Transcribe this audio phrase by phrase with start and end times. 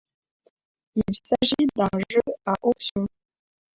[0.95, 3.05] Il s'agit d'un jeu à option.